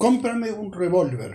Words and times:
cómprame 0.00 0.50
un 0.50 0.72
revólver. 0.72 1.34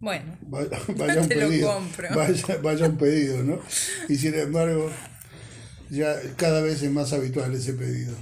Bueno, 0.00 0.36
vaya, 0.42 0.78
un 1.22 1.28
pedido, 1.28 1.80
vaya, 2.14 2.58
vaya, 2.60 2.86
un 2.86 2.98
pedido, 2.98 3.44
¿no? 3.44 3.60
Y 4.08 4.16
sin 4.16 4.34
embargo, 4.34 4.90
ya 5.88 6.16
cada 6.36 6.60
vez 6.60 6.82
es 6.82 6.90
más 6.90 7.12
habitual 7.12 7.54
ese 7.54 7.74
pedido. 7.74 8.14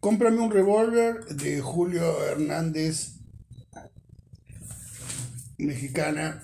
Cómprame 0.00 0.38
un 0.38 0.50
revólver 0.50 1.24
de 1.30 1.60
Julio 1.60 2.24
Hernández, 2.26 3.14
mexicana. 5.56 6.42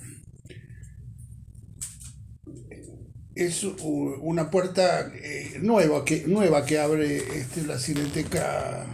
Es 3.35 3.65
una 3.65 4.51
puerta 4.51 5.13
eh, 5.15 5.59
nueva 5.61 6.05
que 6.05 6.25
nueva 6.27 6.65
que 6.65 6.79
abre 6.79 7.19
este, 7.39 7.65
la 7.65 7.79
Cineteca. 7.79 8.87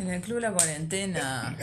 En 0.00 0.08
el 0.08 0.22
Club 0.22 0.38
La 0.38 0.50
Cuarentena. 0.50 1.54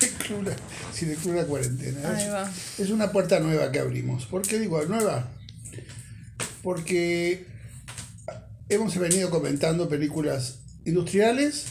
sin 0.92 1.10
el 1.10 1.16
Club 1.16 1.36
La 1.36 1.44
Cuarentena. 1.44 2.50
Es, 2.76 2.90
una 2.90 3.12
puerta 3.12 3.38
nueva 3.38 3.70
que 3.70 3.78
abrimos. 3.78 4.26
¿Por 4.26 4.42
qué 4.42 4.58
digo 4.58 4.84
nueva? 4.86 5.30
Porque 6.62 7.46
hemos 8.68 8.98
venido 8.98 9.30
comentando 9.30 9.88
películas 9.88 10.58
industriales 10.84 11.66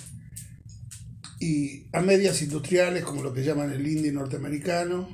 y 1.41 1.87
a 1.91 1.99
medias 1.99 2.41
industriales, 2.41 3.03
como 3.03 3.21
lo 3.21 3.33
que 3.33 3.43
llaman 3.43 3.73
el 3.73 3.85
indie 3.85 4.13
norteamericano, 4.13 5.13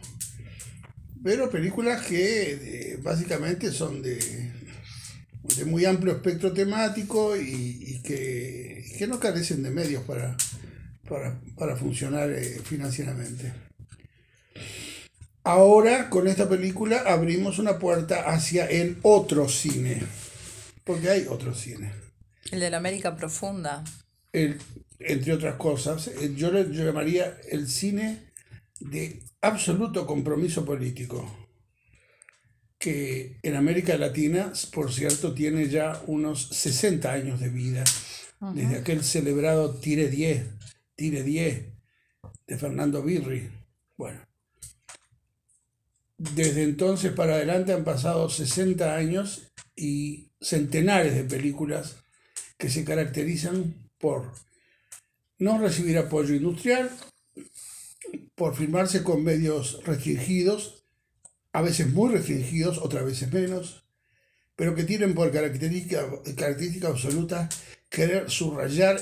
pero 1.23 1.49
películas 1.49 2.05
que 2.05 2.51
eh, 2.51 2.99
básicamente 3.01 3.71
son 3.71 4.03
de, 4.03 4.51
de, 5.55 5.65
muy 5.65 5.85
amplio 5.85 6.13
espectro 6.13 6.53
temático 6.53 7.35
y, 7.35 7.99
que, 8.03 8.85
que, 8.97 9.07
no 9.07 9.19
carecen 9.19 9.63
de 9.63 9.71
medios 9.71 10.03
para, 10.03 10.37
para, 11.07 11.75
funcionar 11.75 12.29
eh, 12.31 12.59
financieramente. 12.63 13.53
Ahora, 15.43 16.09
con 16.09 16.27
esta 16.27 16.47
película, 16.47 17.03
abrimos 17.05 17.59
una 17.59 17.77
puerta 17.77 18.29
hacia 18.29 18.65
el 18.65 18.97
otro 19.01 19.49
cine. 19.49 20.01
Porque 20.85 21.09
hay 21.09 21.25
otro 21.27 21.53
cine. 21.53 21.91
El 22.51 22.61
de 22.61 22.69
la 22.69 22.77
América 22.77 23.15
Profunda. 23.15 23.83
El, 24.31 24.59
entre 24.99 25.33
otras 25.33 25.55
cosas, 25.55 26.07
eh, 26.07 26.33
yo 26.35 26.51
le 26.51 26.65
llamaría 26.65 27.37
el 27.49 27.67
cine 27.67 28.31
de 28.79 29.21
absoluto 29.41 30.05
compromiso 30.07 30.63
político. 30.63 31.39
Que 32.77 33.37
en 33.43 33.55
América 33.55 33.97
Latina, 33.97 34.51
por 34.73 34.91
cierto, 34.91 35.33
tiene 35.33 35.69
ya 35.69 36.01
unos 36.07 36.49
60 36.49 37.11
años 37.11 37.39
de 37.39 37.49
vida. 37.49 37.83
Desde 38.53 38.75
aquel 38.75 39.05
celebrado 39.05 39.75
Tire 39.75 40.09
10 40.09 40.43
Tire 40.95 41.23
10 41.23 41.65
de 42.47 42.57
Fernando 42.57 43.01
Birri. 43.01 43.49
Bueno, 43.97 44.19
desde 46.17 46.63
entonces 46.63 47.11
para 47.11 47.35
adelante 47.35 47.73
han 47.73 47.83
pasado 47.83 48.29
60 48.29 48.95
años 48.95 49.51
y 49.75 50.31
centenares 50.39 51.15
de 51.15 51.23
películas 51.23 51.97
que 52.57 52.69
se 52.69 52.85
caracterizan 52.85 53.89
por 53.97 54.31
no 55.39 55.57
recibir 55.57 55.97
apoyo 55.97 56.33
industrial, 56.33 56.89
por 58.35 58.55
firmarse 58.55 59.03
con 59.03 59.23
medios 59.23 59.83
restringidos, 59.83 60.85
a 61.51 61.61
veces 61.61 61.87
muy 61.91 62.11
restringidos, 62.13 62.77
otras 62.77 63.05
veces 63.05 63.31
menos, 63.31 63.85
pero 64.55 64.75
que 64.75 64.83
tienen 64.83 65.13
por 65.13 65.31
característica, 65.31 66.05
característica 66.35 66.87
absoluta 66.87 67.49
querer 67.89 68.29
subrayar 68.29 68.99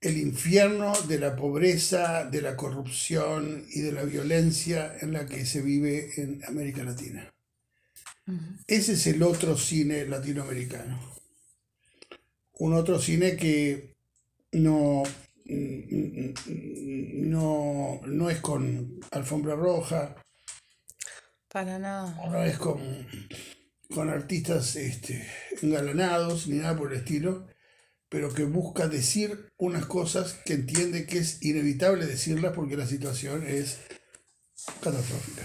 el 0.00 0.16
infierno 0.16 0.92
de 1.08 1.18
la 1.18 1.34
pobreza, 1.34 2.24
de 2.24 2.40
la 2.40 2.56
corrupción 2.56 3.66
y 3.70 3.80
de 3.80 3.92
la 3.92 4.04
violencia 4.04 4.96
en 5.00 5.12
la 5.12 5.26
que 5.26 5.44
se 5.44 5.60
vive 5.60 6.12
en 6.16 6.44
América 6.46 6.84
Latina. 6.84 7.32
Ese 8.66 8.92
es 8.92 9.06
el 9.06 9.22
otro 9.22 9.56
cine 9.56 10.04
latinoamericano. 10.04 11.00
Un 12.58 12.74
otro 12.74 12.98
cine 12.98 13.36
que 13.36 13.94
no, 14.52 15.02
no, 17.16 18.00
no 18.04 18.30
es 18.30 18.40
con 18.40 19.00
alfombra 19.10 19.54
roja. 19.56 20.14
Para 21.48 21.78
nada. 21.78 22.14
No 22.30 22.44
es 22.44 22.58
con, 22.58 22.78
con 23.94 24.10
artistas 24.10 24.76
este, 24.76 25.26
engalanados 25.62 26.46
ni 26.48 26.58
nada 26.58 26.76
por 26.76 26.92
el 26.92 26.98
estilo 26.98 27.46
pero 28.08 28.32
que 28.32 28.44
busca 28.44 28.88
decir 28.88 29.50
unas 29.58 29.86
cosas 29.86 30.34
que 30.44 30.54
entiende 30.54 31.06
que 31.06 31.18
es 31.18 31.42
inevitable 31.42 32.06
decirlas 32.06 32.52
porque 32.54 32.76
la 32.76 32.86
situación 32.86 33.46
es 33.46 33.78
catastrófica. 34.80 35.42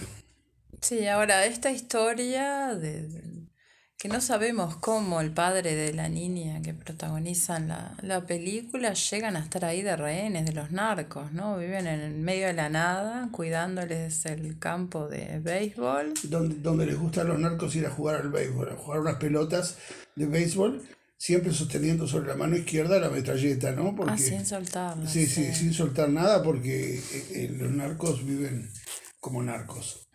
Sí, 0.82 1.08
ahora 1.08 1.46
esta 1.46 1.72
historia 1.72 2.76
de, 2.76 3.48
que 3.98 4.10
no 4.10 4.20
sabemos 4.20 4.76
cómo 4.78 5.22
el 5.22 5.32
padre 5.32 5.76
de 5.76 5.94
la 5.94 6.10
niña 6.10 6.62
que 6.62 6.74
protagonizan 6.74 7.70
la, 7.70 7.96
la, 8.02 8.26
película 8.26 8.94
llegan 8.94 9.38
a 9.38 9.40
estar 9.40 9.64
ahí 9.64 9.82
de 9.82 9.96
rehenes 9.96 10.46
de 10.46 10.52
los 10.52 10.72
narcos, 10.72 11.32
¿no? 11.32 11.58
Viven 11.58 11.88
en 11.88 12.02
el 12.02 12.14
medio 12.16 12.48
de 12.48 12.54
la 12.54 12.68
nada, 12.68 13.30
cuidándoles 13.32 14.26
el 14.26 14.60
campo 14.60 15.08
de 15.08 15.40
béisbol. 15.40 16.14
Donde, 16.24 16.56
donde 16.56 16.86
les 16.86 16.98
gusta 16.98 17.22
a 17.22 17.24
los 17.24 17.40
narcos 17.40 17.76
ir 17.78 17.86
a 17.86 17.92
jugar 17.92 18.18
al 18.18 18.30
béisbol, 18.30 18.72
a 18.72 18.76
jugar 18.76 19.00
unas 19.00 19.16
pelotas 19.16 19.78
de 20.18 20.26
béisbol 20.26 20.82
siempre 21.24 21.54
sosteniendo 21.54 22.06
sobre 22.06 22.28
la 22.28 22.36
mano 22.36 22.58
izquierda 22.58 23.00
la 23.00 23.10
metralleta, 23.10 23.72
¿no? 23.72 23.96
Porque, 23.96 24.12
ah, 24.12 24.18
sin 24.18 24.46
soltar. 24.46 24.98
Sí, 25.08 25.26
sí, 25.26 25.54
sin 25.54 25.74
soltar 25.74 26.10
nada 26.10 26.44
porque 26.44 26.96
eh, 26.98 27.28
eh, 27.32 27.56
los 27.58 27.72
narcos 27.72 28.26
viven 28.26 28.70
como 29.22 29.42
narcos. 29.42 30.06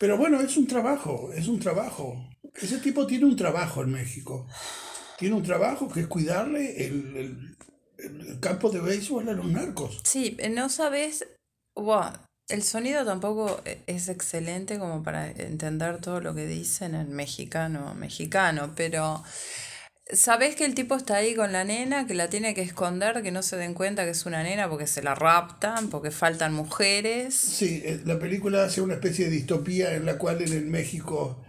Pero 0.00 0.18
bueno, 0.18 0.40
es 0.40 0.56
un 0.56 0.66
trabajo, 0.66 1.30
es 1.32 1.46
un 1.46 1.60
trabajo. 1.60 2.28
Ese 2.52 2.78
tipo 2.78 3.06
tiene 3.06 3.26
un 3.26 3.36
trabajo 3.36 3.84
en 3.84 3.92
México. 3.92 4.48
Tiene 5.18 5.36
un 5.36 5.44
trabajo 5.44 5.88
que 5.88 6.00
es 6.00 6.08
cuidarle 6.08 6.84
el, 6.84 7.56
campo 8.40 8.70
de 8.70 8.80
béisbol 8.80 9.28
a 9.28 9.34
los 9.34 9.46
narcos. 9.46 10.00
Sí, 10.02 10.36
no 10.50 10.68
sabes... 10.68 11.24
Wow. 11.76 12.10
El 12.48 12.64
sonido 12.64 13.04
tampoco 13.04 13.62
es 13.86 14.08
excelente 14.08 14.80
como 14.80 15.04
para 15.04 15.30
entender 15.30 16.00
todo 16.00 16.20
lo 16.20 16.34
que 16.34 16.46
dicen 16.46 16.96
en 16.96 17.12
mexicano, 17.12 17.94
mexicano, 17.94 18.72
pero 18.74 19.22
Sabes 20.12 20.54
que 20.54 20.66
el 20.66 20.74
tipo 20.74 20.96
está 20.96 21.16
ahí 21.16 21.34
con 21.34 21.52
la 21.52 21.64
nena, 21.64 22.06
que 22.06 22.12
la 22.12 22.28
tiene 22.28 22.52
que 22.52 22.60
esconder, 22.60 23.22
que 23.22 23.30
no 23.30 23.42
se 23.42 23.56
den 23.56 23.72
cuenta 23.72 24.04
que 24.04 24.10
es 24.10 24.26
una 24.26 24.42
nena 24.42 24.68
porque 24.68 24.86
se 24.86 25.02
la 25.02 25.14
raptan, 25.14 25.88
porque 25.88 26.10
faltan 26.10 26.52
mujeres. 26.52 27.34
Sí, 27.34 27.80
eh, 27.84 28.02
la 28.04 28.18
película 28.18 28.64
hace 28.64 28.82
una 28.82 28.94
especie 28.94 29.26
de 29.26 29.30
distopía 29.30 29.94
en 29.94 30.04
la 30.04 30.18
cual 30.18 30.42
en 30.42 30.52
el 30.52 30.66
México, 30.66 31.42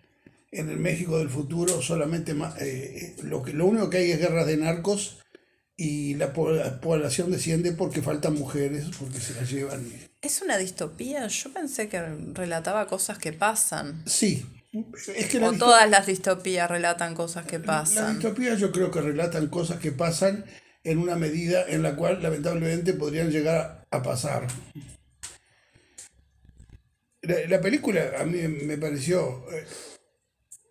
en 0.51 0.69
el 0.69 0.77
México 0.77 1.17
del 1.19 1.29
futuro, 1.29 1.81
solamente 1.81 2.31
eh, 2.31 2.37
eh, 2.61 3.15
lo, 3.23 3.43
que, 3.43 3.51
lo 3.51 3.65
único 3.65 3.89
que 3.89 3.97
hay 3.97 4.11
es 4.11 4.19
guerras 4.19 4.47
de 4.47 4.55
narcos 4.55 5.17
y 5.75 6.13
la 6.13 6.31
población 6.31 7.31
desciende 7.31 7.73
porque 7.73 8.01
faltan 8.01 8.35
mujeres, 8.35 8.85
porque 8.97 9.19
se 9.19 9.33
las 9.33 9.51
llevan. 9.51 9.85
¿Es 10.21 10.41
una 10.41 10.57
distopía? 10.57 11.27
Yo 11.27 11.51
pensé 11.51 11.89
que 11.89 12.01
relataba 12.33 12.87
cosas 12.87 13.17
que 13.17 13.33
pasan. 13.33 14.01
Sí, 14.05 14.45
o 15.41 15.53
todas 15.53 15.89
las 15.89 16.05
distopías 16.05 16.69
relatan 16.69 17.15
cosas 17.15 17.45
que 17.45 17.59
pasan. 17.59 18.03
Las 18.03 18.13
distopías 18.15 18.59
yo 18.59 18.71
creo 18.71 18.91
que 18.91 19.01
relatan 19.01 19.47
cosas 19.47 19.79
que 19.79 19.91
pasan 19.91 20.45
en 20.83 20.99
una 20.99 21.15
medida 21.15 21.65
en 21.67 21.83
la 21.83 21.95
cual 21.95 22.21
lamentablemente 22.21 22.93
podrían 22.93 23.31
llegar 23.31 23.85
a 23.89 24.03
pasar. 24.03 24.47
La, 27.21 27.59
película 27.59 28.11
a 28.19 28.23
mí 28.23 28.39
me 28.47 28.77
pareció, 28.77 29.43
eh, 29.51 29.65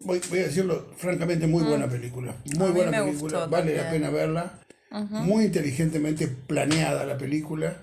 voy, 0.01 0.21
a 0.31 0.47
decirlo 0.47 0.93
francamente, 0.97 1.49
muy 1.49 1.65
buena 1.65 1.89
mm. 1.89 1.91
película. 1.91 2.37
Muy 2.57 2.71
buena 2.71 3.05
película, 3.05 3.47
vale 3.47 3.77
la 3.77 3.91
pena 3.91 4.11
verla. 4.11 4.61
Muy 5.11 5.47
inteligentemente 5.47 6.29
planeada 6.29 7.05
la 7.05 7.19
película. 7.19 7.77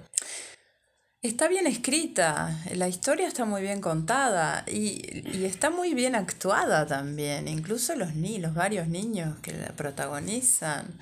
Está 1.21 1.47
bien 1.47 1.67
escrita, 1.67 2.59
la 2.73 2.87
historia 2.87 3.27
está 3.27 3.45
muy 3.45 3.61
bien 3.61 3.79
contada 3.79 4.65
y, 4.67 5.21
y, 5.37 5.45
está 5.45 5.69
muy 5.69 5.93
bien 5.93 6.15
actuada 6.15 6.87
también, 6.87 7.47
incluso 7.47 7.95
los 7.95 8.15
ni 8.15 8.39
los 8.39 8.55
varios 8.55 8.87
niños 8.87 9.37
que 9.43 9.53
la 9.53 9.67
protagonizan. 9.75 11.01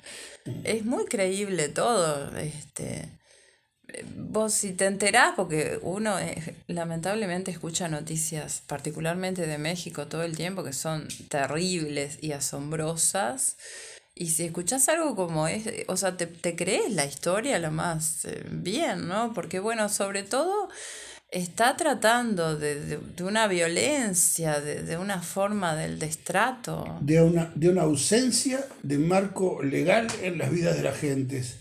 Es 0.64 0.84
muy 0.84 1.06
creíble 1.06 1.70
todo, 1.70 2.36
este 2.36 3.08
vos 4.16 4.52
si 4.54 4.72
te 4.72 4.86
enterás, 4.86 5.34
porque 5.36 5.78
uno 5.82 6.18
eh, 6.18 6.56
lamentablemente 6.66 7.50
escucha 7.50 7.88
noticias, 7.88 8.62
particularmente 8.66 9.46
de 9.46 9.58
México 9.58 10.06
todo 10.06 10.22
el 10.22 10.36
tiempo, 10.36 10.64
que 10.64 10.72
son 10.72 11.08
terribles 11.28 12.18
y 12.20 12.32
asombrosas. 12.32 13.56
Y 14.20 14.26
si 14.26 14.44
escuchás 14.44 14.86
algo 14.90 15.16
como 15.16 15.48
es, 15.48 15.66
o 15.86 15.96
sea, 15.96 16.18
te, 16.18 16.26
te 16.26 16.54
crees 16.54 16.92
la 16.92 17.06
historia 17.06 17.58
lo 17.58 17.70
más 17.70 18.26
eh, 18.26 18.44
bien, 18.50 19.08
¿no? 19.08 19.32
Porque 19.32 19.60
bueno, 19.60 19.88
sobre 19.88 20.24
todo 20.24 20.68
está 21.30 21.74
tratando 21.78 22.54
de, 22.58 22.98
una 23.22 23.48
violencia, 23.48 24.60
de, 24.60 24.98
una 24.98 25.22
forma 25.22 25.74
del 25.74 25.98
destrato. 25.98 26.98
De 27.00 27.22
una, 27.22 27.50
de 27.54 27.70
una 27.70 27.80
ausencia 27.80 28.62
de 28.82 28.98
marco 28.98 29.62
legal 29.62 30.06
en 30.22 30.36
las 30.36 30.50
vidas 30.50 30.76
de 30.76 30.82
las 30.82 30.98
gentes. 30.98 31.56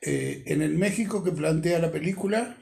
Eh, 0.00 0.42
en 0.46 0.62
el 0.62 0.78
México 0.78 1.22
que 1.22 1.32
plantea 1.32 1.80
la 1.80 1.92
película, 1.92 2.56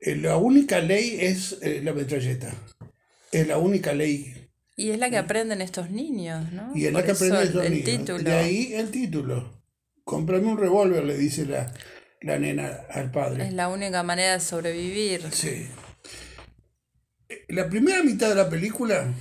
Eh, 0.00 0.16
la 0.16 0.36
única 0.36 0.80
ley 0.80 1.18
es 1.20 1.58
la 1.62 1.92
metralleta. 1.92 2.50
Es 3.30 3.46
la 3.46 3.58
única 3.58 3.92
ley. 3.92 4.41
Y 4.76 4.90
es 4.90 4.98
la 4.98 5.10
que 5.10 5.18
aprenden 5.18 5.60
estos 5.60 5.90
niños, 5.90 6.50
¿no? 6.52 6.72
Y 6.74 6.86
es 6.86 6.92
la 6.92 7.04
que 7.04 7.12
aprenden 7.12 7.62
el 7.62 7.72
niños. 7.72 7.84
título. 7.84 8.18
De 8.22 8.32
ahí 8.32 8.72
el 8.74 8.90
título. 8.90 9.62
Comprame 10.04 10.46
un 10.46 10.58
revólver, 10.58 11.04
le 11.04 11.16
dice 11.16 11.46
la, 11.46 11.72
la 12.22 12.38
nena 12.38 12.80
al 12.90 13.10
padre. 13.10 13.46
Es 13.48 13.52
la 13.52 13.68
única 13.68 14.02
manera 14.02 14.32
de 14.32 14.40
sobrevivir. 14.40 15.22
Sí. 15.32 15.68
La 17.48 17.68
primera 17.68 18.02
mitad 18.02 18.28
de 18.28 18.34
la 18.34 18.48
película 18.48 19.14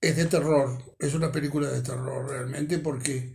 es 0.00 0.16
de 0.16 0.26
terror. 0.26 0.96
Es 0.98 1.14
una 1.14 1.30
película 1.30 1.70
de 1.70 1.82
terror 1.82 2.28
realmente 2.28 2.78
porque, 2.78 3.34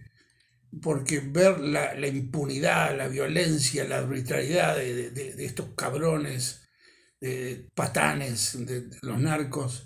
porque 0.82 1.20
ver 1.20 1.60
la, 1.60 1.94
la 1.94 2.08
impunidad, 2.08 2.96
la 2.98 3.08
violencia, 3.08 3.86
la 3.86 4.00
arbitrariedad 4.00 4.76
de, 4.76 5.12
de- 5.12 5.34
de 5.36 5.46
estos 5.46 5.74
cabrones, 5.76 6.62
de 7.22 7.70
patanes, 7.76 8.66
de, 8.66 8.82
de 8.82 8.98
los 9.02 9.20
narcos 9.20 9.86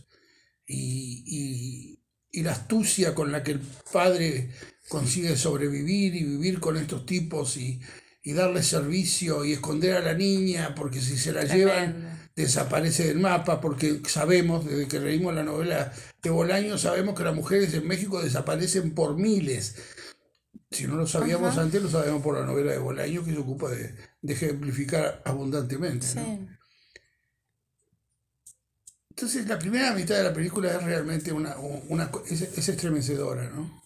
y, 0.67 1.23
y- 1.25 1.99
y 2.35 2.41
la 2.43 2.53
astucia 2.53 3.13
con 3.13 3.31
la 3.31 3.43
que 3.43 3.51
el 3.51 3.61
padre 3.91 4.49
consigue 4.89 5.37
sobrevivir 5.37 6.15
y 6.15 6.23
vivir 6.23 6.59
con 6.59 6.77
estos 6.77 7.05
tipos 7.05 7.57
y, 7.57 7.79
y 8.23 8.33
darle 8.33 8.63
servicio 8.63 9.45
y 9.45 9.53
esconder 9.53 9.95
a 9.95 9.99
la 10.01 10.13
niña 10.15 10.73
porque 10.75 10.99
si 10.99 11.17
se 11.17 11.31
la 11.31 11.43
llevan 11.43 12.29
desaparece 12.35 13.07
del 13.07 13.19
mapa 13.19 13.61
porque 13.61 14.01
sabemos, 14.07 14.65
desde 14.65 14.87
que 14.87 14.99
leímos 14.99 15.35
la 15.35 15.43
novela 15.43 15.93
de 16.23 16.29
Bolaño, 16.31 16.77
sabemos 16.79 17.15
que 17.15 17.23
las 17.23 17.35
mujeres 17.35 17.71
en 17.75 17.87
México 17.87 18.19
desaparecen 18.23 18.95
por 18.95 19.15
miles. 19.15 19.75
Si 20.71 20.87
no 20.87 20.95
lo 20.95 21.05
sabíamos 21.05 21.51
Ajá. 21.51 21.61
antes, 21.61 21.83
lo 21.83 21.89
sabemos 21.89 22.23
por 22.23 22.39
la 22.39 22.45
novela 22.47 22.71
de 22.71 22.79
Bolaño 22.79 23.23
que 23.23 23.31
se 23.31 23.37
ocupa 23.37 23.69
de, 23.69 23.93
de 24.23 24.33
ejemplificar 24.33 25.21
abundantemente. 25.25 26.07
¿no? 26.15 26.47
Entonces 29.15 29.47
la 29.47 29.57
primera 29.59 29.93
mitad 29.93 30.15
de 30.17 30.23
la 30.23 30.33
película 30.33 30.71
es 30.73 30.83
realmente 30.83 31.31
una, 31.31 31.55
una 31.57 32.11
es, 32.29 32.41
es 32.41 32.69
estremecedora, 32.69 33.49
¿no? 33.49 33.81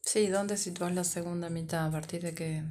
Sí, 0.00 0.28
¿dónde 0.28 0.56
sitúas 0.56 0.94
la 0.94 1.04
segunda 1.04 1.50
mitad? 1.50 1.84
¿A 1.86 1.90
partir 1.90 2.22
de 2.22 2.34
qué? 2.34 2.62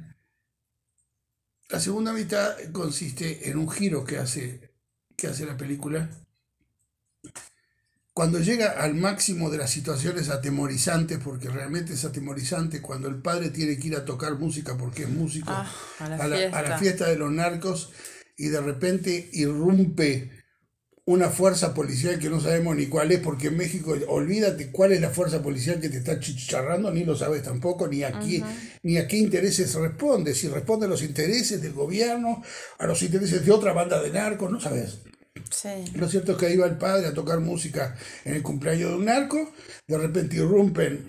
La 1.68 1.78
segunda 1.78 2.12
mitad 2.12 2.56
consiste 2.72 3.48
en 3.50 3.58
un 3.58 3.70
giro 3.70 4.04
que 4.04 4.18
hace, 4.18 4.74
que 5.16 5.28
hace 5.28 5.46
la 5.46 5.56
película. 5.56 6.10
Cuando 8.12 8.40
llega 8.40 8.70
al 8.82 8.94
máximo 8.94 9.50
de 9.50 9.58
las 9.58 9.70
situaciones 9.70 10.30
atemorizantes, 10.30 11.18
porque 11.18 11.50
realmente 11.50 11.92
es 11.92 12.04
atemorizante, 12.04 12.80
cuando 12.80 13.08
el 13.08 13.20
padre 13.20 13.50
tiene 13.50 13.78
que 13.78 13.88
ir 13.88 13.96
a 13.96 14.04
tocar 14.06 14.38
música 14.38 14.76
porque 14.76 15.02
es 15.04 15.10
músico, 15.10 15.52
Ah, 15.52 15.70
a 15.98 16.08
la 16.08 16.16
a, 16.16 16.26
la, 16.28 16.36
a 16.50 16.62
la 16.62 16.72
fiesta. 16.72 16.78
fiesta 16.78 17.06
de 17.08 17.16
los 17.16 17.30
narcos, 17.30 17.92
y 18.38 18.48
de 18.48 18.60
repente 18.60 19.28
irrumpe 19.34 20.35
una 21.08 21.30
fuerza 21.30 21.72
policial 21.72 22.18
que 22.18 22.28
no 22.28 22.40
sabemos 22.40 22.74
ni 22.76 22.86
cuál 22.86 23.12
es, 23.12 23.20
porque 23.20 23.46
en 23.46 23.56
México, 23.56 23.94
olvídate 24.08 24.72
cuál 24.72 24.90
es 24.92 25.00
la 25.00 25.10
fuerza 25.10 25.40
policial 25.40 25.80
que 25.80 25.88
te 25.88 25.98
está 25.98 26.18
chicharrando, 26.18 26.90
ni 26.90 27.04
lo 27.04 27.16
sabes 27.16 27.44
tampoco, 27.44 27.86
ni 27.86 28.02
a, 28.02 28.18
qué, 28.18 28.42
ni 28.82 28.98
a 28.98 29.06
qué 29.06 29.16
intereses 29.16 29.72
responde, 29.74 30.34
si 30.34 30.48
responde 30.48 30.86
a 30.86 30.88
los 30.88 31.02
intereses 31.02 31.62
del 31.62 31.72
gobierno, 31.74 32.42
a 32.78 32.86
los 32.86 33.02
intereses 33.02 33.46
de 33.46 33.52
otra 33.52 33.72
banda 33.72 34.02
de 34.02 34.10
narcos, 34.10 34.50
no 34.50 34.60
sabes. 34.60 34.98
Sí. 35.50 35.68
Lo 35.94 36.08
cierto 36.08 36.32
es 36.32 36.38
que 36.38 36.46
ahí 36.46 36.56
va 36.56 36.66
el 36.66 36.76
padre 36.76 37.06
a 37.06 37.14
tocar 37.14 37.38
música 37.38 37.96
en 38.24 38.34
el 38.34 38.42
cumpleaños 38.42 38.90
de 38.90 38.96
un 38.96 39.04
narco, 39.04 39.52
de 39.86 39.98
repente 39.98 40.36
irrumpen, 40.36 41.06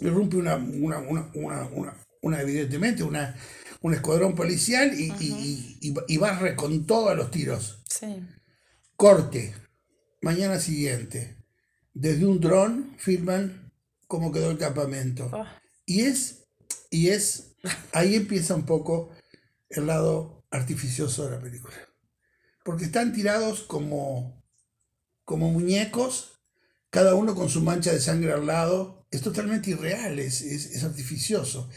irrumpe 0.00 0.36
una, 0.36 0.56
una, 0.56 0.98
una, 0.98 1.30
una, 1.34 1.96
una- 2.20 2.40
evidentemente, 2.42 3.02
una, 3.02 3.34
un 3.80 3.94
escuadrón 3.94 4.34
policial 4.34 4.92
y, 4.98 5.12
y, 5.20 5.78
y, 5.80 5.94
y 6.08 6.16
barre 6.18 6.56
con 6.56 6.84
todo 6.86 7.08
a 7.08 7.14
los 7.14 7.30
tiros. 7.30 7.78
Sí. 7.88 8.20
Corte, 8.96 9.54
mañana 10.22 10.58
siguiente, 10.58 11.36
desde 11.92 12.24
un 12.24 12.40
dron 12.40 12.94
filman 12.96 13.70
cómo 14.06 14.32
quedó 14.32 14.50
el 14.50 14.56
campamento. 14.56 15.28
Oh, 15.32 15.44
Y 15.84 16.00
es, 16.02 16.46
y 16.90 17.08
es, 17.08 17.56
ahí 17.92 18.14
empieza 18.14 18.54
un 18.54 18.64
poco 18.64 19.10
el 19.68 19.86
lado 19.86 20.46
artificioso 20.50 21.26
de 21.26 21.36
la 21.36 21.42
película. 21.42 21.76
Porque 22.64 22.86
están 22.86 23.12
tirados 23.12 23.64
como, 23.64 24.42
como 25.24 25.50
muñecos, 25.50 26.40
cada 26.88 27.14
uno 27.14 27.34
con 27.34 27.50
su 27.50 27.60
mancha 27.60 27.92
de 27.92 28.00
sangre 28.00 28.32
al 28.32 28.46
lado. 28.46 29.06
Es 29.10 29.20
totalmente 29.20 29.70
irreal, 29.70 30.18
es, 30.18 30.40
es, 30.40 30.66
es 30.70 30.84
artificioso. 30.84 31.68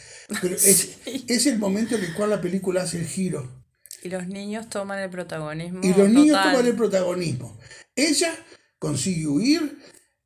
Pero 0.42 0.56
es, 0.56 1.00
es 1.28 1.46
el 1.48 1.60
momento 1.60 1.96
en 1.96 2.06
el 2.06 2.14
cual 2.14 2.30
la 2.30 2.40
película 2.40 2.84
hace 2.84 2.98
el 2.98 3.08
giro. 3.08 3.59
Y 4.04 4.10
los 4.10 4.28
niños 4.28 4.70
toman 4.70 5.00
el 5.00 5.10
protagonismo. 5.10 5.82
Y 5.84 5.94
los 5.94 6.10
niños 6.10 6.42
toman 6.42 6.66
el 6.66 6.76
protagonismo. 6.76 7.58
Ella 7.96 8.34
consigue 8.78 9.28
huir, 9.28 9.78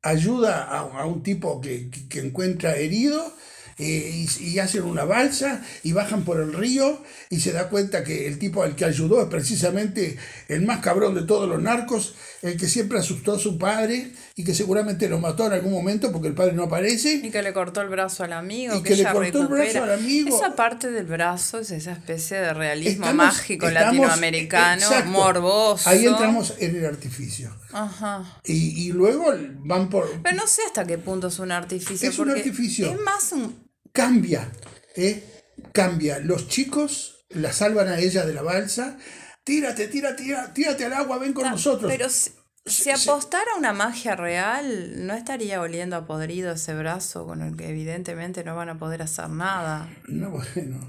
ayuda 0.02 0.64
a, 0.64 0.80
a 0.80 1.06
un 1.06 1.22
tipo 1.22 1.60
que- 1.60 1.90
que 2.08 2.20
encuentra 2.20 2.76
herido 2.76 3.34
eh, 3.78 4.26
y, 4.40 4.44
y 4.48 4.58
hacen 4.58 4.82
una 4.84 5.04
balsa 5.04 5.62
y 5.82 5.92
bajan 5.92 6.24
por 6.24 6.40
el 6.40 6.52
río 6.52 7.02
y 7.30 7.40
se 7.40 7.52
da 7.52 7.68
cuenta 7.68 8.04
que 8.04 8.26
el 8.28 8.38
tipo 8.38 8.62
al 8.62 8.76
que 8.76 8.84
ayudó 8.84 9.20
es 9.22 9.28
precisamente 9.28 10.16
el 10.48 10.62
más 10.62 10.80
cabrón 10.80 11.14
de 11.14 11.22
todos 11.22 11.48
los 11.48 11.60
narcos, 11.60 12.14
el 12.42 12.56
que 12.56 12.68
siempre 12.68 12.98
asustó 12.98 13.34
a 13.34 13.38
su 13.38 13.58
padre 13.58 14.12
y 14.36 14.44
que 14.44 14.54
seguramente 14.54 15.08
lo 15.08 15.18
mató 15.18 15.46
en 15.46 15.52
algún 15.54 15.72
momento 15.72 16.12
porque 16.12 16.28
el 16.28 16.34
padre 16.34 16.52
no 16.52 16.64
aparece. 16.64 17.20
Y 17.22 17.30
que 17.30 17.42
le 17.42 17.52
cortó 17.52 17.80
el 17.80 17.88
brazo 17.88 18.24
al 18.24 18.32
amigo. 18.32 18.76
Y 18.76 18.82
que, 18.82 18.90
que 18.90 18.96
le 18.96 19.04
cortó 19.12 19.42
el 19.42 19.46
brazo 19.48 19.62
recupera. 19.64 19.84
al 19.84 19.92
amigo. 20.00 20.36
Esa 20.36 20.54
parte 20.54 20.90
del 20.90 21.06
brazo 21.06 21.58
es 21.60 21.70
esa 21.70 21.92
especie 21.92 22.36
de 22.38 22.52
realismo 22.54 23.04
Estamos- 23.06 23.26
mágico 23.26 23.66
estamos- 23.68 23.94
latinoamericano, 23.96 24.82
exacto. 24.82 25.10
morboso. 25.10 25.88
Ahí 25.88 26.06
entramos 26.06 26.54
en 26.58 26.76
el 26.76 26.84
artificio. 26.86 27.54
Ajá. 27.72 28.38
Y, 28.44 28.88
y 28.88 28.92
luego 28.92 29.32
van 29.60 29.88
por, 29.88 30.08
Pero 30.22 30.36
no 30.36 30.46
sé 30.46 30.62
hasta 30.66 30.84
qué 30.86 30.98
punto 30.98 31.28
es 31.28 31.38
un 31.38 31.50
artificio. 31.52 32.08
Es 32.08 32.18
un 32.18 32.30
artificio. 32.30 32.90
Es 32.92 33.00
más 33.00 33.32
un. 33.32 33.63
Cambia, 33.94 34.50
¿eh? 34.96 35.24
cambia. 35.72 36.18
Los 36.18 36.48
chicos 36.48 37.24
la 37.30 37.52
salvan 37.52 37.88
a 37.88 37.98
ella 38.00 38.26
de 38.26 38.34
la 38.34 38.42
balsa. 38.42 38.98
Tírate, 39.44 39.88
tira, 39.88 40.16
tira, 40.16 40.52
tírate 40.52 40.84
al 40.84 40.92
agua, 40.92 41.18
ven 41.18 41.32
con 41.32 41.48
nosotros. 41.50 41.90
Pero 41.90 42.08
si, 42.08 42.90
apostara 42.90 43.52
a 43.54 43.58
una 43.58 43.72
magia 43.72 44.16
real, 44.16 45.06
no 45.06 45.14
estaría 45.14 45.60
oliendo 45.60 45.96
a 45.96 46.06
podrido 46.06 46.52
ese 46.52 46.74
brazo 46.74 47.26
con 47.26 47.40
el 47.42 47.56
que 47.56 47.68
evidentemente 47.68 48.42
no 48.44 48.56
van 48.56 48.70
a 48.70 48.78
poder 48.78 49.02
hacer 49.02 49.28
nada. 49.30 49.88
No, 50.08 50.30
bueno. 50.30 50.86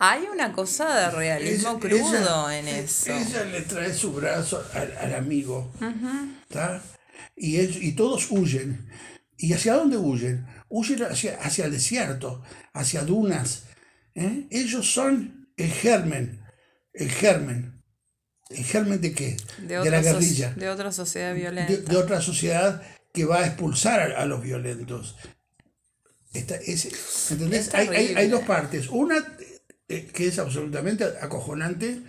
Hay 0.00 0.24
una 0.32 0.52
cosa 0.52 0.94
de 0.94 1.10
realismo 1.10 1.70
Ella- 1.70 1.80
crudo 1.80 2.50
ella- 2.50 2.58
en 2.58 2.68
eso. 2.68 3.12
Ella 3.12 3.44
le 3.46 3.62
trae 3.62 3.92
su 3.92 4.12
brazo 4.12 4.62
al, 4.74 4.96
al 4.96 5.14
amigo. 5.16 5.72
¿tá? 6.48 6.80
Y, 7.34 7.58
ellos- 7.58 7.82
y 7.82 7.92
todos 7.92 8.30
huyen. 8.30 8.86
¿Y 9.38 9.52
hacia 9.54 9.74
dónde 9.74 9.96
huyen? 9.96 10.46
Huyen 10.68 11.02
hacia, 11.04 11.38
hacia 11.40 11.64
el 11.66 11.72
desierto, 11.72 12.42
hacia 12.72 13.02
dunas. 13.02 13.64
¿eh? 14.14 14.46
Ellos 14.50 14.92
son 14.92 15.48
el 15.56 15.70
germen. 15.70 16.42
El 16.92 17.10
germen. 17.10 17.82
¿El 18.50 18.64
germen 18.64 19.00
de 19.00 19.12
qué? 19.12 19.36
De 19.66 19.90
la 19.90 20.00
guerrilla. 20.00 20.54
de 20.54 20.68
otra 20.70 20.90
sociedad 20.92 21.34
violenta. 21.34 21.72
de, 21.72 21.82
de 21.82 21.96
otra 21.96 22.20
sociedad 22.20 22.82
que 23.12 23.24
va 23.24 23.40
a 23.40 23.46
expulsar 23.46 24.00
a, 24.12 24.22
a 24.22 24.26
los 24.26 24.42
violentos. 24.42 25.16
Esta- 26.32 26.56
es- 26.56 27.30
¿entendés? 27.30 27.68
Es 27.68 27.74
Hay, 27.74 27.88
hay- 28.14 28.28
dos 28.28 28.42
partes. 28.44 28.88
Una 28.88 29.16
eh, 29.88 30.06
que 30.12 30.26
es 30.28 30.38
absolutamente 30.38 31.04
acojonante, 31.20 32.02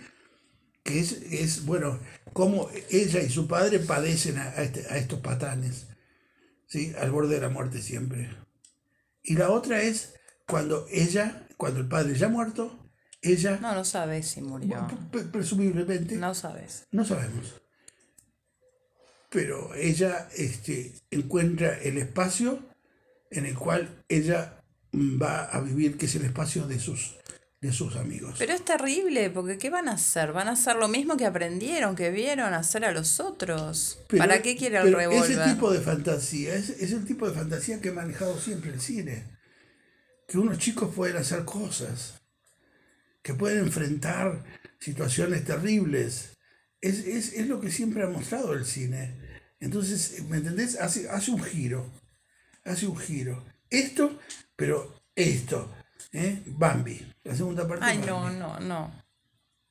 que 0.82 1.00
es, 1.00 1.12
es 1.30 1.64
bueno, 1.64 1.98
cómo 2.32 2.68
ella 2.90 3.20
y 3.22 3.30
su 3.30 3.46
padre 3.48 3.78
padecen 3.78 4.38
a, 4.38 4.50
a 4.50 4.62
este- 4.62 4.86
a 4.90 4.96
estos 4.98 5.20
patanes, 5.20 5.86
¿sí? 6.66 6.92
al 6.98 7.10
borde 7.10 7.34
de 7.36 7.40
la 7.40 7.48
muerte 7.48 7.80
siempre. 7.82 8.30
Y 9.22 9.34
la 9.34 9.50
otra 9.50 9.82
es 9.82 10.14
cuando 10.46 10.86
ella, 10.90 11.46
cuando 11.56 11.80
el 11.80 11.88
padre 11.88 12.14
ya 12.16 12.26
ha 12.26 12.30
muerto, 12.30 12.90
ella, 13.22 13.58
No, 13.60 13.74
no 13.74 13.84
sabes 13.84 14.28
si 14.28 14.40
murió. 14.40 14.86
pre- 15.12 15.24
presumiblemente, 15.24 16.16
No 16.16 16.34
sabes. 16.34 16.86
no 16.90 17.04
sabemos. 17.04 17.60
Pero 19.30 19.74
ella 19.74 20.28
este, 20.36 20.94
encuentra 21.10 21.78
el 21.78 21.98
espacio 21.98 22.58
en 23.30 23.46
el 23.46 23.54
cual 23.56 24.02
ella 24.08 24.60
va 24.92 25.44
a 25.44 25.60
vivir, 25.60 25.96
que 25.96 26.06
es 26.06 26.14
el 26.16 26.24
espacio 26.24 26.66
de 26.66 26.80
sus, 26.80 27.16
de 27.60 27.72
sus 27.72 27.96
amigos. 27.96 28.36
Pero 28.38 28.54
es 28.54 28.64
terrible, 28.64 29.28
porque 29.30 29.58
¿qué 29.58 29.68
van 29.68 29.88
a 29.88 29.92
hacer? 29.92 30.32
Van 30.32 30.48
a 30.48 30.52
hacer 30.52 30.76
lo 30.76 30.88
mismo 30.88 31.16
que 31.18 31.26
aprendieron, 31.26 31.94
que 31.94 32.10
vieron 32.10 32.54
hacer 32.54 32.84
a 32.86 32.92
los 32.92 33.20
otros. 33.20 33.98
Pero- 34.08 34.22
¿Para 34.24 34.40
qué 34.40 34.56
quiere 34.56 34.78
el 34.78 34.94
revólver? 34.94 35.30
Ese 35.30 35.52
tipo 35.52 35.70
de 35.70 35.80
fantasía, 35.80 36.54
es, 36.54 36.70
es 36.70 36.92
el 36.92 37.04
tipo 37.04 37.28
de 37.28 37.34
fantasía 37.34 37.80
que 37.80 37.90
ha 37.90 37.92
manejado 37.92 38.40
siempre 38.40 38.70
el 38.70 38.80
cine. 38.80 39.38
Que 40.26 40.38
unos 40.38 40.58
chicos 40.58 40.94
pueden 40.94 41.16
hacer 41.18 41.44
cosas, 41.44 42.22
que 43.22 43.34
pueden 43.34 43.58
enfrentar 43.58 44.42
situaciones 44.78 45.44
terribles. 45.44 46.38
Es, 46.80 47.00
es, 47.00 47.34
es 47.34 47.46
lo 47.46 47.60
que 47.60 47.70
siempre 47.70 48.02
ha 48.02 48.06
mostrado 48.08 48.54
el 48.54 48.64
cine. 48.64 49.18
Entonces, 49.58 50.22
¿me 50.30 50.38
entendés? 50.38 50.80
Hace, 50.80 51.10
hace 51.10 51.30
un 51.30 51.42
giro. 51.42 51.92
Hace 52.64 52.86
un 52.86 52.96
giro. 52.96 53.44
Esto, 53.68 54.18
pero 54.56 55.02
esto. 55.14 55.70
¿Eh? 56.12 56.42
Bambi. 56.46 57.00
La 57.24 57.34
segunda 57.34 57.66
parte. 57.66 57.84
Ay, 57.84 57.98
no, 57.98 58.30
no, 58.30 58.58
no. 58.60 58.90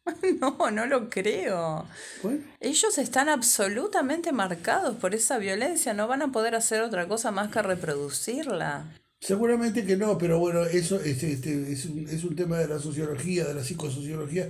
No, 0.40 0.72
no 0.72 0.86
lo 0.86 1.10
creo. 1.10 1.86
Bueno, 2.24 2.44
Ellos 2.60 2.98
están 2.98 3.30
absolutamente 3.30 4.32
marcados 4.32 4.96
por 4.98 5.14
esa 5.14 5.38
violencia, 5.38 5.94
no 5.94 6.08
van 6.08 6.22
a 6.22 6.32
poder 6.32 6.56
hacer 6.56 6.82
otra 6.82 7.08
cosa 7.08 7.32
más 7.32 7.52
que 7.52 7.62
reproducirla. 7.62 8.86
seguramente 9.20 9.86
que 9.86 9.98
no, 9.98 10.18
pero 10.18 10.40
bueno, 10.40 10.64
eso 10.64 11.00
este, 11.00 11.34
este, 11.34 11.72
es, 11.72 11.86
un, 11.86 12.08
es 12.10 12.24
un 12.24 12.36
tema 12.36 12.58
de 12.58 12.68
la 12.68 12.80
sociología, 12.80 13.46
de 13.46 13.54
la 13.54 13.64
psicosociología, 13.64 14.50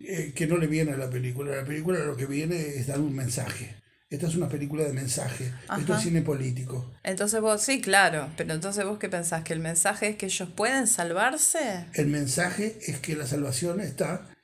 eh, 0.00 0.32
que 0.34 0.46
no 0.46 0.56
le 0.56 0.66
viene 0.66 0.92
a 0.92 0.96
la 0.96 1.10
película. 1.10 1.54
La 1.54 1.64
película 1.64 1.98
lo 2.00 2.16
que 2.16 2.26
viene 2.26 2.56
es 2.56 2.86
dar 2.86 3.00
un 3.00 3.14
mensaje. 3.14 3.76
Esta 4.10 4.26
es 4.26 4.36
una 4.36 4.48
película 4.48 4.84
de 4.84 4.94
mensaje. 4.94 5.52
Esto 5.78 5.94
es 5.94 6.02
cine 6.02 6.22
político. 6.22 6.94
Entonces 7.02 7.42
vos, 7.42 7.60
sí, 7.62 7.82
claro, 7.82 8.30
pero 8.38 8.54
entonces 8.54 8.84
vos 8.86 8.98
qué 8.98 9.10
pensás, 9.10 9.44
que 9.44 9.52
el 9.52 9.60
mensaje 9.60 10.08
es 10.08 10.16
que 10.16 10.26
ellos 10.26 10.48
pueden 10.56 10.86
salvarse? 10.86 11.86
El 11.92 12.06
mensaje 12.06 12.78
es 12.86 13.00
que 13.00 13.16
la 13.16 13.26
salvación 13.26 13.80
está 13.80 14.34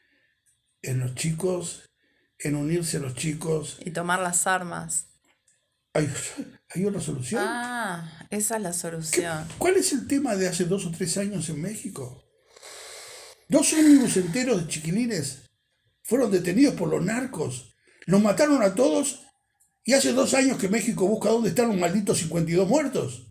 en 0.83 1.01
los 1.01 1.15
chicos, 1.15 1.89
en 2.39 2.57
unirse 2.57 2.99
a 2.99 3.01
los 3.01 3.15
chicos. 3.15 3.79
Y 3.83 3.93
tomar 3.93 4.21
las 4.21 4.47
armas. 4.47 5.07
¿Hay, 5.95 6.13
hay 6.75 6.85
una 6.85 7.01
solución? 7.01 7.43
Ah, 7.43 8.27
esa 8.29 8.57
es 8.57 8.63
la 8.63 8.75
solución. 8.75 9.49
¿Cuál 9.57 9.77
es 9.77 9.95
el 9.95 10.07
tema 10.07 10.37
de 10.37 10.47
hace 10.47 10.65
dos 10.65 10.85
o 10.85 10.91
tres 10.91 11.17
años 11.17 11.49
en 11.49 11.63
México? 11.63 12.23
Dos 13.49 13.73
ómnibus 13.73 14.19
enteros 14.19 14.61
de 14.61 14.69
chiquilines 14.69 15.51
fueron 16.03 16.31
detenidos 16.31 16.75
por 16.75 16.89
los 16.89 17.03
narcos. 17.03 17.75
Los 18.07 18.21
mataron 18.21 18.63
a 18.63 18.75
todos 18.75 19.24
y 19.85 19.93
hace 19.93 20.13
dos 20.13 20.35
años 20.35 20.59
que 20.59 20.69
México 20.69 21.07
busca 21.07 21.29
dónde 21.29 21.51
están 21.51 21.69
los 21.69 21.77
malditos 21.77 22.19
52 22.19 22.69
muertos. 22.69 23.27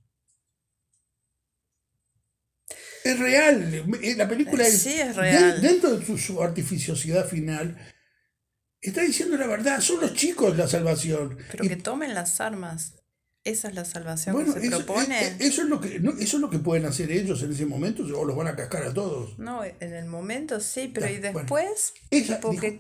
Es 3.04 3.20
real. 3.20 3.86
eh, 4.02 4.16
La 4.16 4.28
película 4.30 4.66
es, 4.66 4.82
Sí, 4.82 4.94
es 4.94 5.16
real. 5.16 5.62
de- 5.62 5.68
dentro 5.68 5.98
de 5.98 6.06
su, 6.06 6.18
su 6.18 6.42
artificiosidad 6.42 7.28
final, 7.28 7.78
está 8.82 9.02
diciendo 9.02 9.36
la 9.38 9.48
verdad. 9.48 9.82
Son 9.82 10.00
los 10.00 10.14
chicos 10.14 10.56
la 10.58 10.68
salvación. 10.68 11.38
Pero 11.52 11.66
Y 11.66 11.70
que 11.70 11.76
tomen 11.76 12.14
las 12.14 12.40
armas. 12.40 12.94
Esa 13.46 13.68
es 13.68 13.76
la 13.76 13.84
salvación 13.84 14.36
bueno, 14.36 14.54
que 14.54 14.62
se 14.62 14.68
eso, 14.68 14.78
propone. 14.86 15.22
eh, 15.22 15.28
eh, 15.28 15.36
eso 15.42 15.64
es 15.64 15.68
lo 15.68 15.82
que, 15.82 16.00
no, 16.00 16.12
eso 16.12 16.38
es 16.38 16.42
lo 16.42 16.50
que 16.50 16.60
pueden 16.60 16.86
hacer 16.86 17.12
ellos 17.12 17.44
en 17.44 17.52
ese 17.52 17.66
momento 17.66 18.04
o 18.04 18.24
los 18.24 18.38
van 18.38 18.48
a 18.48 18.56
cascar 18.56 18.84
a 18.84 18.94
todos. 18.94 19.38
No, 19.38 19.66
en 19.66 19.94
el 19.94 20.06
momento 20.06 20.62
sí, 20.62 20.90
pero 20.94 21.08
Ya, 21.08 21.12
y 21.12 21.20
bueno. 21.20 21.40
después, 21.40 21.94
Esa 22.10 22.40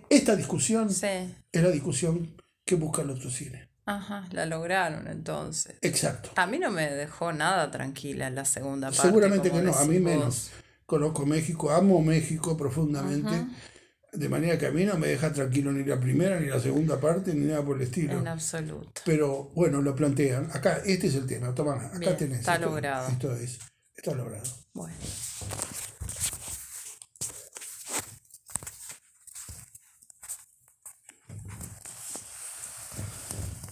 esta 0.10 0.38
discusión 0.38 0.90
sí, 0.90 1.06
es 1.52 1.62
la 1.62 1.70
discusión 1.70 2.42
que 2.66 2.76
busca 2.76 3.02
el 3.02 3.10
otro 3.12 3.30
cine. 3.30 3.70
ajá, 3.86 4.28
la 4.32 4.46
lograron 4.46 5.08
entonces. 5.08 5.76
Exacto. 5.82 6.32
A 6.36 6.48
mí 6.48 6.58
no 6.60 6.72
me 6.72 6.90
dejó 6.92 7.34
nada 7.34 7.70
tranquila 7.72 8.30
la 8.30 8.46
segunda 8.46 8.88
parte. 8.90 9.02
Seguramente 9.04 9.52
que 9.52 9.62
no, 9.62 9.74
a 9.76 9.86
mí 9.86 10.00
menos. 10.00 10.52
Conozco 10.86 11.26
México, 11.26 11.72
amo 11.72 12.02
México 12.02 12.56
profundamente. 12.58 13.46
De 14.12 14.30
manera 14.30 14.60
que 14.60 14.68
a 14.68 14.72
mí 14.72 14.86
no 14.86 14.96
me 14.98 15.08
deja 15.08 15.34
tranquilo 15.34 15.72
ni 15.72 15.84
la 15.84 16.00
primera, 16.00 16.40
ni 16.40 16.46
la 16.48 16.60
segunda 16.60 17.00
parte, 17.00 17.34
ni 17.34 17.46
nada 17.48 17.64
por 17.66 17.78
el 17.78 17.84
estilo. 17.84 18.20
En 18.20 18.28
absoluto. 18.28 19.02
Pero 19.06 19.46
bueno, 19.56 19.82
lo 19.82 19.96
plantean. 19.96 20.50
Acá, 20.54 20.82
este 20.86 21.08
es 21.08 21.16
el 21.16 21.26
tema. 21.26 21.54
Toma, 21.56 21.74
acá 21.88 21.98
Bien, 21.98 22.18
tenés. 22.18 22.40
está 22.42 22.56
esto- 22.56 22.68
logrado. 22.68 23.08
Esto 23.10 23.34
es. 23.36 23.58
Está 23.96 24.14
logrado. 24.14 24.44
Bueno. 24.74 24.96